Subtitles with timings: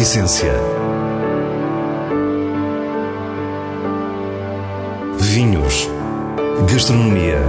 [0.00, 0.54] essência.
[5.18, 5.90] Vinhos.
[6.72, 7.42] Gastronomia.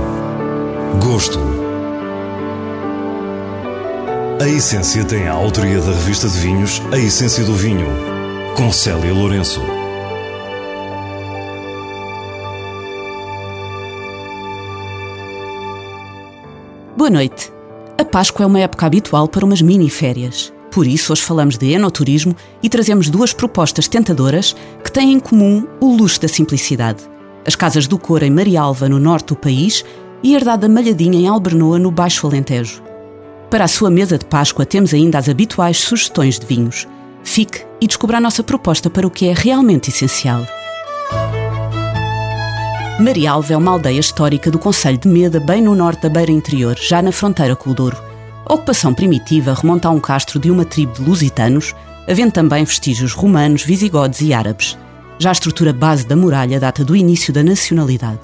[1.02, 1.40] Gosto.
[4.41, 7.88] A Essência tem a autoria da revista de vinhos A Essência do Vinho,
[8.58, 9.62] com Célia Lourenço.
[16.98, 17.49] Boa noite.
[17.98, 20.52] A Páscoa é uma época habitual para umas mini-férias.
[20.71, 25.67] Por isso, hoje falamos de enoturismo e trazemos duas propostas tentadoras que têm em comum
[25.81, 27.03] o luxo da simplicidade.
[27.45, 29.84] As Casas do Cor em Marialva, no norte do país,
[30.23, 32.81] e a Herdade da Malhadinha em Albernoa, no Baixo Alentejo.
[33.49, 36.88] Para a sua mesa de Páscoa temos ainda as habituais sugestões de vinhos.
[37.22, 40.45] Fique e descubra a nossa proposta para o que é realmente essencial.
[42.97, 46.78] Marialva é uma aldeia histórica do Conselho de Meda, bem no norte da beira interior,
[46.80, 48.11] já na fronteira com o Douro.
[48.45, 51.75] A ocupação primitiva remonta a um castro de uma tribo de lusitanos,
[52.09, 54.78] havendo também vestígios romanos, visigodos e árabes.
[55.20, 58.22] Já a estrutura base da muralha data do início da nacionalidade.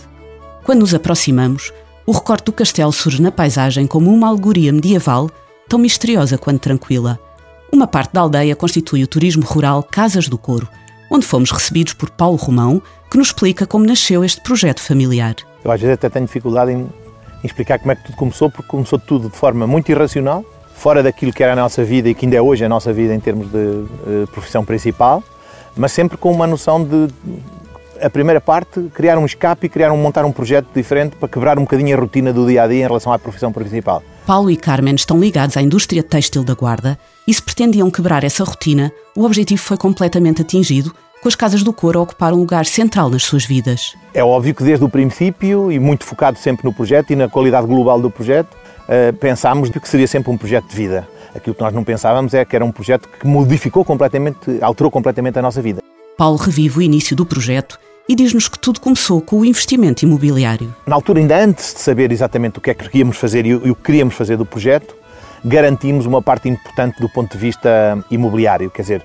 [0.64, 1.72] Quando nos aproximamos,
[2.06, 5.30] o recorte do castelo surge na paisagem como uma alegoria medieval,
[5.70, 7.20] tão misteriosa quanto tranquila.
[7.72, 10.68] Uma parte da aldeia constitui o turismo rural Casas do Coro,
[11.12, 15.36] onde fomos recebidos por Paulo Romão, que nos explica como nasceu este projeto familiar.
[15.64, 16.88] Eu às vezes até tenho dificuldade em,
[17.44, 20.44] em explicar como é que tudo começou, porque começou tudo de forma muito irracional,
[20.76, 23.14] fora daquilo que era a nossa vida e que ainda é hoje a nossa vida
[23.14, 25.24] em termos de uh, profissão principal,
[25.76, 27.08] mas sempre com uma noção de
[28.02, 31.58] a primeira parte, criar um escape e criar um, montar um projeto diferente para quebrar
[31.58, 34.04] um bocadinho a rotina do dia a dia em relação à profissão principal.
[34.26, 38.44] Paulo e Carmen estão ligados à indústria têxtil da Guarda e se pretendiam quebrar essa
[38.44, 40.94] rotina, o objetivo foi completamente atingido
[41.28, 43.98] com as casas do couro a ocupar um lugar central nas suas vidas.
[44.14, 47.68] É óbvio que desde o princípio, e muito focado sempre no projeto e na qualidade
[47.68, 51.06] global do projeto, uh, pensámos que seria sempre um projeto de vida.
[51.36, 55.38] Aquilo que nós não pensávamos é que era um projeto que modificou completamente, alterou completamente
[55.38, 55.82] a nossa vida.
[56.18, 57.78] Paulo revive o início do projeto
[58.08, 60.74] e diz-nos que tudo começou com o investimento imobiliário.
[60.86, 63.76] Na altura, ainda antes de saber exatamente o que é que queríamos fazer e o
[63.76, 64.96] que queríamos fazer do projeto,
[65.44, 69.04] garantimos uma parte importante do ponto de vista imobiliário, quer dizer,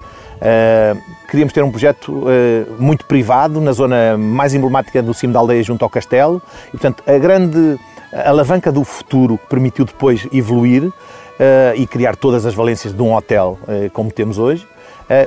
[1.28, 5.62] queríamos ter um projeto uh, muito privado na zona mais emblemática do cimo da aldeia
[5.62, 7.78] junto ao castelo e, portanto, a grande
[8.26, 10.92] alavanca do futuro que permitiu depois evoluir uh,
[11.76, 13.58] e criar todas as valências de um hotel
[13.92, 14.66] como temos hoje,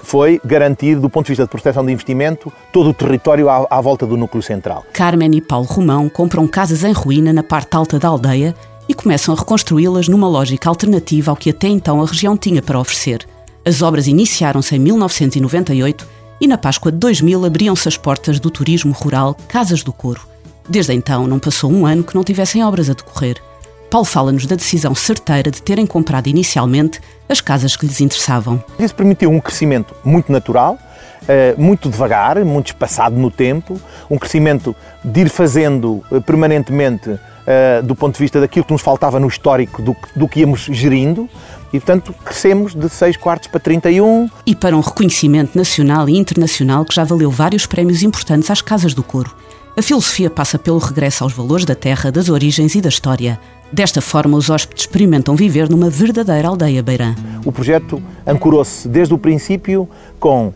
[0.01, 3.79] foi garantir, do ponto de vista de proteção de investimento, todo o território à, à
[3.81, 4.83] volta do núcleo central.
[4.91, 8.55] Carmen e Paulo Romão compram casas em ruína na parte alta da aldeia
[8.89, 12.79] e começam a reconstruí-las numa lógica alternativa ao que até então a região tinha para
[12.79, 13.27] oferecer.
[13.67, 16.07] As obras iniciaram-se em 1998
[16.39, 20.21] e na Páscoa de 2000 abriam-se as portas do turismo rural Casas do Coro.
[20.69, 23.41] Desde então não passou um ano que não tivessem obras a decorrer.
[23.89, 28.63] Paulo fala-nos da decisão certeira de terem comprado inicialmente as casas que lhes interessavam.
[28.77, 30.77] Isso permitiu um crescimento muito natural,
[31.27, 37.83] eh, muito devagar, muito espaçado no tempo, um crescimento de ir fazendo eh, permanentemente uh,
[37.83, 41.29] do ponto de vista daquilo que nos faltava no histórico do, do que íamos gerindo
[41.73, 44.29] e, portanto, crescemos de 6 quartos para 31.
[44.45, 48.93] E para um reconhecimento nacional e internacional que já valeu vários prémios importantes às Casas
[48.93, 49.35] do Coro.
[49.77, 53.37] A filosofia passa pelo regresso aos valores da terra, das origens e da história.
[53.73, 57.13] Desta forma, os hóspedes experimentam viver numa verdadeira aldeia beirã.
[57.43, 60.53] O projeto ancorou-se desde o princípio com uh,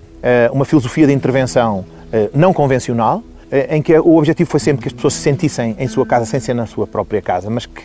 [0.53, 3.28] uma filosofia de intervenção uh, não convencional, eh,
[3.69, 6.39] em que o objetivo foi sempre que as pessoas se sentissem em sua casa sem
[6.39, 7.81] ser na sua própria casa, mas que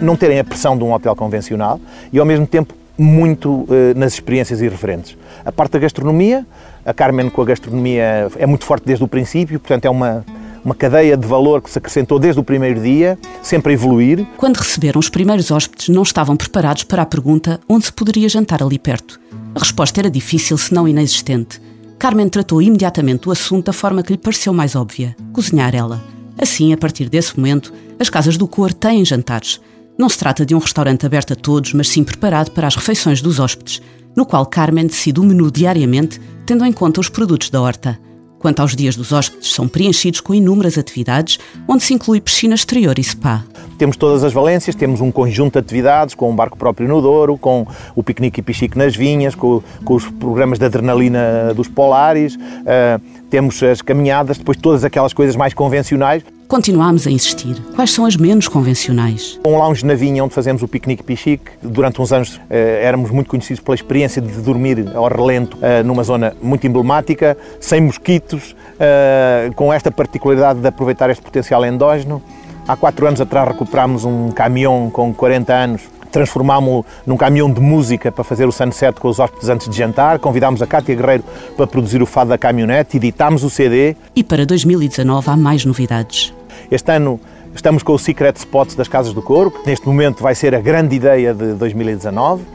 [0.00, 1.80] não terem a pressão de um hotel convencional
[2.12, 5.16] e ao mesmo tempo muito uh, nas experiências irreverentes.
[5.44, 6.46] A parte da gastronomia,
[6.84, 10.24] a Carmen com a gastronomia é muito forte desde o princípio, portanto é uma
[10.64, 14.26] uma cadeia de valor que se acrescentou desde o primeiro dia, sempre a evoluir.
[14.36, 18.62] Quando receberam os primeiros hóspedes, não estavam preparados para a pergunta onde se poderia jantar
[18.62, 19.20] ali perto.
[19.54, 21.60] A resposta era difícil, se não inexistente.
[22.00, 26.02] Carmen tratou imediatamente o assunto da forma que lhe pareceu mais óbvia: cozinhar ela.
[26.38, 29.60] Assim, a partir desse momento, as casas do Cor têm jantares.
[29.98, 33.20] Não se trata de um restaurante aberto a todos, mas sim preparado para as refeições
[33.20, 33.82] dos hóspedes,
[34.16, 38.00] no qual Carmen decide o menu diariamente, tendo em conta os produtos da horta.
[38.40, 41.38] Quanto aos dias dos hóspedes, são preenchidos com inúmeras atividades,
[41.68, 43.44] onde se inclui piscina exterior e spa.
[43.76, 47.36] Temos todas as valências, temos um conjunto de atividades, com um barco próprio no Douro,
[47.36, 52.36] com o piquenique e pichique nas vinhas, com, com os programas de adrenalina dos polares,
[52.36, 56.24] uh, temos as caminhadas, depois todas aquelas coisas mais convencionais.
[56.50, 57.62] Continuamos a insistir.
[57.76, 59.38] Quais são as menos convencionais?
[59.46, 61.52] Um lounge na vinha onde fazemos o piquenique pichique.
[61.62, 66.02] Durante uns anos eh, éramos muito conhecidos pela experiência de dormir ao relento eh, numa
[66.02, 72.20] zona muito emblemática, sem mosquitos, eh, com esta particularidade de aproveitar este potencial endógeno.
[72.66, 78.10] Há quatro anos atrás recuperámos um caminhão com 40 anos transformámo-lo num caminhão de música
[78.10, 81.22] para fazer o sunset com os hóspedes antes de jantar, convidámos a Cátia Guerreiro
[81.56, 83.94] para produzir o fado da caminhonete, editámos o CD.
[84.16, 86.34] E para 2019 há mais novidades.
[86.70, 87.20] Este ano
[87.54, 90.60] estamos com o Secret Spots das Casas do Couro, que neste momento vai ser a
[90.60, 92.42] grande ideia de 2019.
[92.42, 92.46] Uh,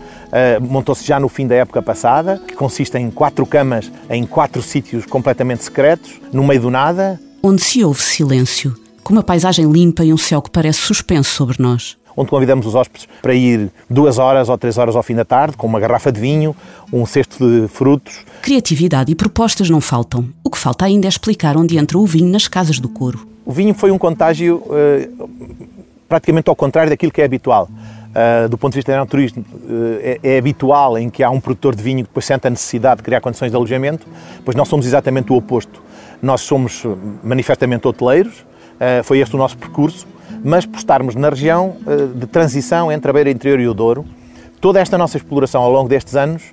[0.62, 5.06] montou-se já no fim da época passada, que consiste em quatro camas em quatro sítios
[5.06, 7.20] completamente secretos, no meio do nada.
[7.44, 11.58] Onde se ouve silêncio, com uma paisagem limpa e um céu que parece suspenso sobre
[11.60, 15.26] nós onde convidamos os hóspedes para ir duas horas ou três horas ao fim da
[15.26, 16.56] tarde, com uma garrafa de vinho,
[16.92, 18.20] um cesto de frutos.
[18.42, 20.30] Criatividade e propostas não faltam.
[20.44, 23.35] O que falta ainda é explicar onde entra o vinho nas casas do couro.
[23.46, 25.30] O vinho foi um contágio uh,
[26.10, 27.70] praticamente ao contrário daquilo que é habitual.
[27.70, 31.40] Uh, do ponto de vista do naturismo, uh, é, é, habitual em que há um
[31.40, 34.08] produtor de vinho que depois sente a necessidade de criar condições de alojamento,
[34.44, 35.84] pois nós somos exatamente o oposto.
[36.22, 36.84] Nós somos
[37.24, 38.46] manifestamente hoteleiros,
[39.04, 40.08] foi este o nosso percurso,
[40.44, 44.06] mas por estarmos na região eh, de transição entre a beira interior e o Douro,
[44.62, 46.44] toda esta nossa exploração ao longo destes anos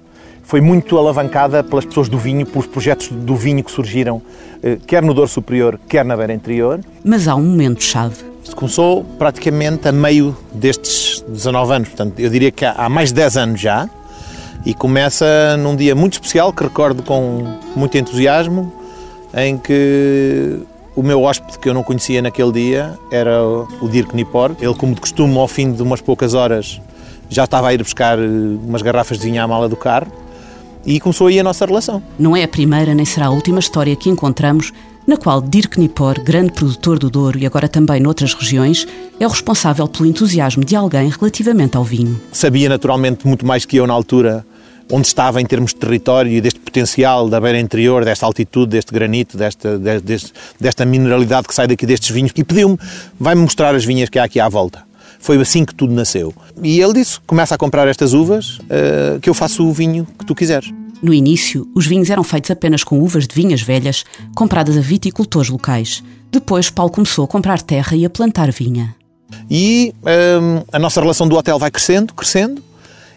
[0.42, 4.20] foi muito alavancada pelas pessoas do vinho, pelos projetos do vinho que surgiram,
[4.62, 6.80] eh, quer no Douro Superior, quer na beira interior.
[7.04, 8.16] Mas há um momento-chave.
[8.42, 13.14] Isto começou praticamente a meio destes 19 anos, portanto, eu diria que há mais de
[13.14, 13.88] 10 anos já,
[14.64, 17.44] e começa num dia muito especial que recordo com
[17.74, 18.72] muito entusiasmo,
[19.34, 20.60] em que
[20.94, 24.54] o meu hóspede que eu não conhecia naquele dia era o Dirk Nipor.
[24.60, 26.80] Ele, como de costume, ao fim de umas poucas horas,
[27.28, 30.21] já estava a ir buscar eh, umas garrafas de vinho à mala do carro
[30.84, 32.02] e começou aí a nossa relação.
[32.18, 34.72] Não é a primeira nem será a última história que encontramos
[35.06, 38.86] na qual Dirk Nipor, grande produtor do Douro e agora também noutras regiões,
[39.18, 42.20] é o responsável pelo entusiasmo de alguém relativamente ao vinho.
[42.30, 44.46] Sabia naturalmente muito mais que eu na altura
[44.90, 48.92] onde estava em termos de território e deste potencial da beira interior, desta altitude, deste
[48.92, 49.80] granito, desta,
[50.60, 52.78] desta mineralidade que sai daqui destes vinhos, e pediu-me,
[53.18, 54.84] vai-me mostrar as vinhas que há aqui à volta.
[55.22, 56.34] Foi assim que tudo nasceu.
[56.62, 60.26] E ele disse, começa a comprar estas uvas, uh, que eu faço o vinho que
[60.26, 60.70] tu quiseres.
[61.00, 64.04] No início, os vinhos eram feitos apenas com uvas de vinhas velhas,
[64.34, 66.02] compradas a viticultores locais.
[66.30, 68.96] Depois, Paulo começou a comprar terra e a plantar vinha.
[69.48, 72.62] E um, eh, a nossa relação do hotel vai crescendo, crescendo,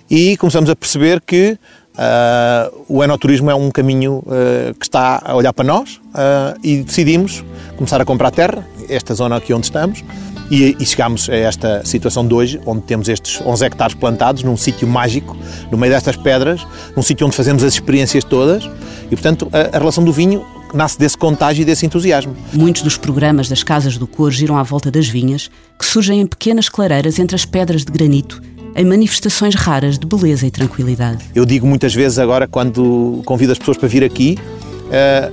[0.09, 1.57] e começamos a perceber que
[1.95, 6.83] uh, o enoturismo é um caminho uh, que está a olhar para nós uh, e
[6.83, 7.43] decidimos
[7.75, 10.03] começar a comprar terra, esta zona aqui onde estamos,
[10.49, 14.57] e, e chegámos a esta situação de hoje, onde temos estes 11 hectares plantados num
[14.57, 15.35] sítio mágico,
[15.71, 16.65] no meio destas pedras,
[16.95, 18.69] num sítio onde fazemos as experiências todas,
[19.05, 22.35] e portanto a, a relação do vinho nasce desse contágio e desse entusiasmo.
[22.53, 25.49] Muitos dos programas das Casas do Cor giram à volta das vinhas,
[25.79, 28.41] que surgem em pequenas clareiras entre as pedras de granito
[28.75, 31.23] em manifestações raras de beleza e tranquilidade.
[31.33, 34.37] Eu digo muitas vezes agora, quando convido as pessoas para vir aqui,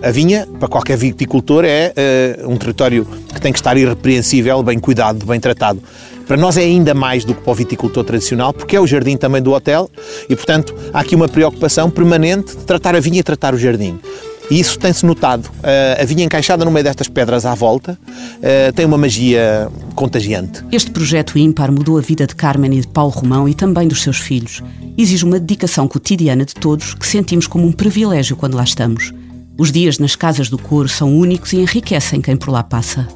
[0.02, 1.92] a vinha, para qualquer viticultor, é
[2.42, 5.82] uh, um território que tem que estar irrepreensível, bem cuidado, bem tratado.
[6.26, 9.16] Para nós é ainda mais do que para o viticultor tradicional, porque é o jardim
[9.16, 9.90] também do hotel
[10.28, 13.98] e, portanto, há aqui uma preocupação permanente de tratar a vinha e tratar o jardim.
[14.50, 15.46] E isso tem-se notado.
[15.46, 17.98] Uh, a vinha encaixada no meio destas pedras à volta
[18.74, 20.64] tem uma magia contagiante.
[20.72, 24.02] Este projeto ímpar mudou a vida de Carmen e de Paulo Romão e também dos
[24.02, 24.62] seus filhos.
[24.98, 29.12] Exige uma dedicação cotidiana de todos que sentimos como um privilégio quando lá estamos.
[29.58, 33.06] Os dias nas casas do couro são únicos e enriquecem quem por lá passa.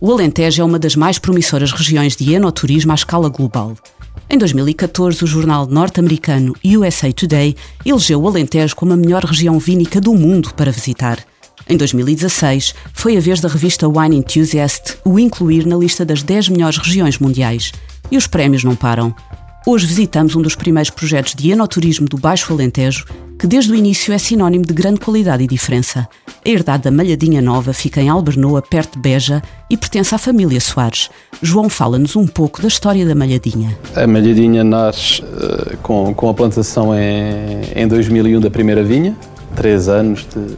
[0.00, 3.74] O Alentejo é uma das mais promissoras regiões de enoturismo à escala global.
[4.28, 10.00] Em 2014, o jornal norte-americano USA Today elegeu o Alentejo como a melhor região vínica
[10.00, 11.18] do mundo para visitar.
[11.68, 16.48] Em 2016, foi a vez da revista Wine Enthusiast o incluir na lista das 10
[16.50, 17.72] melhores regiões mundiais.
[18.10, 19.14] E os prémios não param.
[19.66, 23.06] Hoje visitamos um dos primeiros projetos de enoturismo do Baixo Alentejo,
[23.40, 26.06] que desde o início é sinónimo de grande qualidade e diferença.
[26.44, 30.60] A herdade da Malhadinha Nova fica em Albernoa, perto de Beja, e pertence à família
[30.60, 31.08] Soares.
[31.40, 33.78] João fala-nos um pouco da história da Malhadinha.
[33.96, 39.16] A Malhadinha nasce uh, com, com a plantação em, em 2001 da primeira vinha,
[39.56, 40.54] três anos de,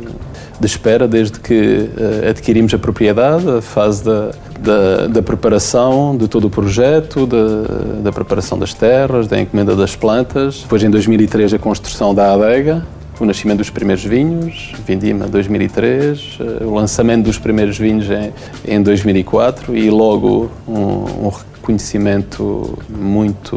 [0.63, 6.29] de espera desde que uh, adquirimos a propriedade, a fase da, da, da, preparação de
[6.29, 10.61] todo o projeto, da, da, preparação das terras, da encomenda das plantas.
[10.63, 12.87] Depois, em 2003, a construção da adega,
[13.19, 18.33] o nascimento dos primeiros vinhos, Vindima 2003, eh, o lançamento dos primeiros vinhos em,
[18.65, 21.31] em 2004 e logo um, um
[21.63, 23.57] reconhecimento muito,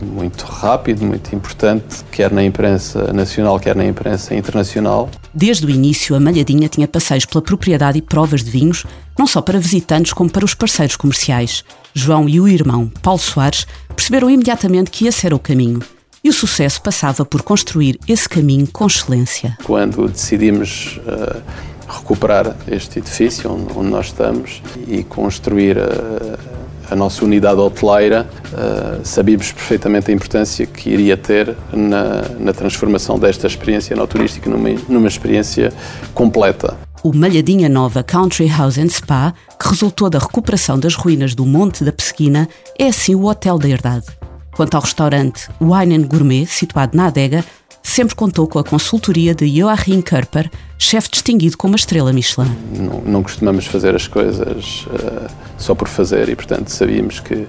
[0.00, 5.10] muito rápido, muito importante, quer na imprensa nacional, quer na imprensa internacional.
[5.34, 8.86] Desde o início, a Malhadinha tinha passeios pela propriedade e provas de vinhos,
[9.18, 11.64] não só para visitantes como para os parceiros comerciais.
[11.92, 15.80] João e o irmão, Paulo Soares, perceberam imediatamente que esse era o caminho.
[16.24, 19.58] E o sucesso passava por construir esse caminho com excelência.
[19.64, 21.42] Quando decidimos uh,
[21.88, 26.51] recuperar este edifício onde, onde, nós estamos e construir uh,
[26.92, 33.18] a nossa unidade hoteleira, uh, sabíamos perfeitamente a importância que iria ter na, na transformação
[33.18, 35.72] desta experiência no turística numa, numa experiência
[36.12, 36.76] completa.
[37.02, 41.82] O Malhadinha Nova Country House and Spa, que resultou da recuperação das ruínas do Monte
[41.82, 42.46] da Pesquina,
[42.78, 44.06] é assim o Hotel da Herdade.
[44.54, 47.42] Quanto ao restaurante Wine Gourmet, situado na adega,
[47.82, 52.50] sempre contou com a consultoria de Joachim Körper, chefe distinguido com uma estrela Michelin.
[52.76, 57.46] Não, não costumamos fazer as coisas uh, só por fazer e, portanto, sabíamos que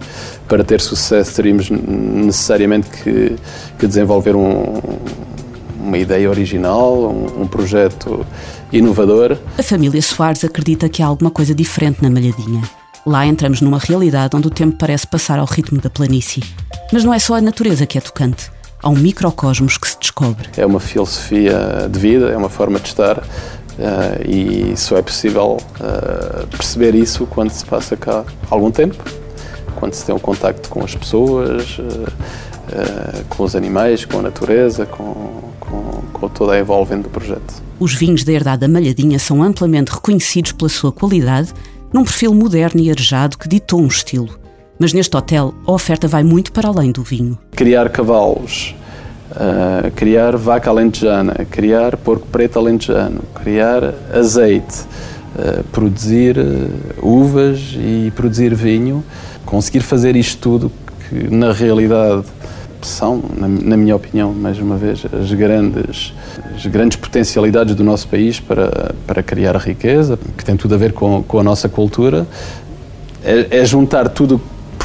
[0.47, 3.35] para ter sucesso teríamos necessariamente que,
[3.77, 4.81] que desenvolver um,
[5.79, 8.25] uma ideia original, um, um, projeto
[8.71, 9.37] inovador.
[9.57, 12.61] A família Soares acredita que há alguma coisa diferente na Malhadinha.
[13.05, 16.41] Lá entramos numa realidade onde o tempo parece passar ao ritmo da planície.
[16.91, 18.52] Mas não é só a natureza que é tocante
[18.83, 20.49] há um microcosmos que se descobre.
[20.57, 25.57] É uma filosofia de vida, é uma forma de estar uh, e só é possível
[25.79, 29.01] uh, perceber isso quando se passa cá algum tempo,
[29.77, 32.11] quando se tem um contacto com as pessoas, uh,
[33.29, 37.63] com os animais, com a natureza, com, com, com toda a envolvente do projeto.
[37.79, 41.53] Os vinhos da Herdade da Malhadinha são amplamente reconhecidos pela sua qualidade,
[41.91, 44.42] num perfil moderno e arejado que ditou um estilo.
[44.83, 47.39] Mas neste hotel a oferta vai muito para além do vinho.
[47.55, 48.75] Criar cavalos,
[49.31, 54.81] uh, criar vaca alentejana, criar porco preto alentejano, criar azeite,
[55.37, 56.69] uh, produzir uh,
[57.01, 59.01] uvas e produzir vinho,
[59.45, 60.71] conseguir fazer isto tudo
[61.07, 62.25] que na realidade
[62.81, 66.13] são, na, na, minha opinião, mais uma vez, as grandes,
[66.53, 70.91] as grandes potencialidades do nosso país para, para criar riqueza, que tem tudo a ver
[70.91, 72.27] com, com a nossa cultura,
[73.23, 74.41] é, é juntar tudo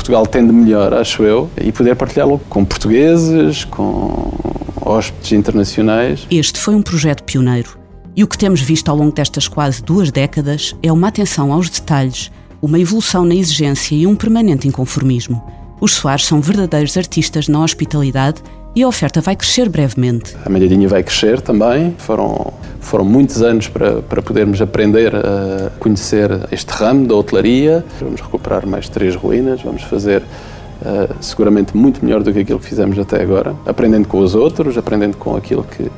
[0.08, 4.32] Portugal tem de melhor, acho eu, e poder partilhá-lo com portugueses, com
[4.80, 6.26] hóspedes internacionais.
[6.30, 7.78] Este foi um projeto pioneiro.
[8.16, 11.68] E o que temos visto ao longo destas quase duas décadas é uma atenção aos
[11.68, 15.44] detalhes, uma evolução na exigência e um permanente inconformismo.
[15.78, 18.42] Os Soares são verdadeiros artistas na hospitalidade
[18.78, 20.36] e a oferta vai crescer brevemente.
[20.44, 21.96] A Malhadinha vai crescer também.
[21.98, 27.84] Foram, foram muitos anos para, para podermos aprender a conhecer este ramo da hotelaria.
[28.00, 32.66] Vamos recuperar mais três ruínas, vamos fazer uh, seguramente muito melhor do que aquilo que
[32.66, 35.90] fizemos até agora, aprendendo com os outros, aprendendo com aquilo que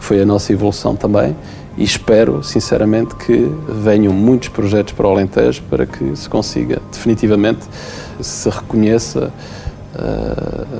[0.00, 1.36] foi a nossa evolução também.
[1.78, 7.60] E espero, sinceramente, que venham muitos projetos para o Alentejo para que se consiga definitivamente
[8.20, 9.32] se reconheça
[9.94, 10.75] uh,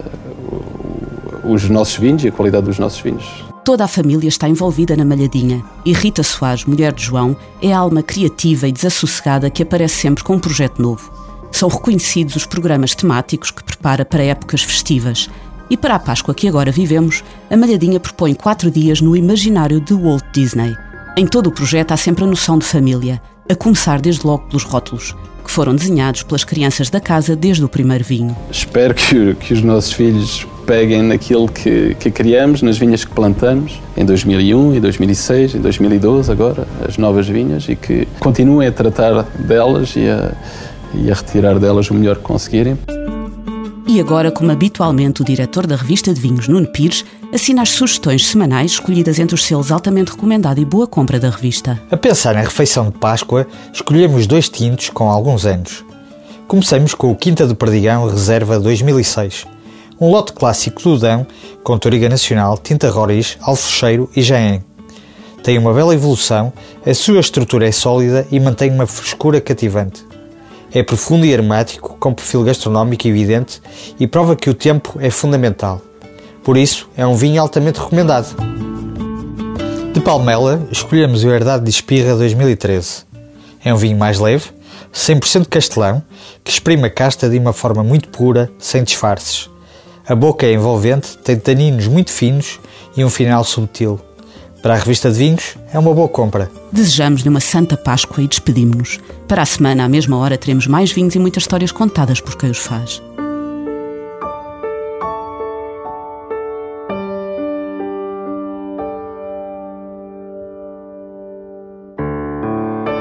[1.49, 3.25] os nossos vinhos e a qualidade dos nossos vinhos.
[3.65, 7.79] Toda a família está envolvida na Malhadinha e Rita Soares, mulher de João, é a
[7.79, 11.11] alma criativa e desassossegada que aparece sempre com um projeto novo.
[11.51, 15.29] São reconhecidos os programas temáticos que prepara para épocas festivas.
[15.69, 19.95] E para a Páscoa que agora vivemos, a Malhadinha propõe quatro dias no imaginário de
[19.95, 20.77] Walt Disney.
[21.17, 24.63] Em todo o projeto há sempre a noção de família, a começar desde logo pelos
[24.63, 28.37] rótulos, que foram desenhados pelas crianças da casa desde o primeiro vinho.
[28.51, 33.81] Espero que, que os nossos filhos peguem naquilo que, que criamos, nas vinhas que plantamos
[33.97, 39.23] em 2001, em 2006, em 2012, agora, as novas vinhas, e que continuem a tratar
[39.39, 40.33] delas e a,
[40.93, 42.77] e a retirar delas o melhor que conseguirem.
[43.87, 48.27] E agora, como habitualmente o diretor da revista de vinhos, Nuno Pires, assina as sugestões
[48.27, 51.81] semanais escolhidas entre os selos altamente recomendado e boa compra da revista.
[51.89, 55.85] A pensar na refeição de Páscoa, escolhemos dois tintos com alguns anos.
[56.49, 59.47] Comecemos com o Quinta do Perdigão Reserva 2006
[60.01, 61.27] um lote clássico do Dão,
[61.63, 64.63] com Toriga Nacional, Tinta Roriz, Alfecheiro e Jaén.
[65.43, 66.53] Tem uma bela evolução,
[66.85, 70.05] a sua estrutura é sólida e mantém uma frescura cativante.
[70.73, 73.63] É profundo e aromático, com perfil gastronómico evidente
[73.99, 75.81] e prova que o tempo é fundamental.
[76.45, 78.35] Por isso, é um vinho altamente recomendado.
[79.93, 83.05] De Palmela, escolhemos o Herdade de Espirra 2013.
[83.65, 84.51] É um vinho mais leve,
[84.93, 86.03] 100% castelão,
[86.45, 89.49] que exprime a casta de uma forma muito pura, sem disfarces.
[90.09, 92.61] A boca é envolvente, tem taninos muito finos
[92.97, 93.99] e um final subtil.
[94.63, 96.49] Para a revista de vinhos, é uma boa compra.
[96.71, 99.01] Desejamos-lhe uma Santa Páscoa e despedimos-nos.
[99.27, 102.51] Para a semana, à mesma hora, teremos mais vinhos e muitas histórias contadas por quem
[102.51, 103.03] os faz.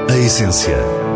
[0.08, 1.15] A essência.